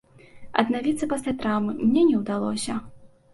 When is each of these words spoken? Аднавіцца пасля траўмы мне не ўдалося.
Аднавіцца 0.61 1.09
пасля 1.11 1.33
траўмы 1.43 1.75
мне 1.83 2.07
не 2.09 2.17
ўдалося. 2.23 2.79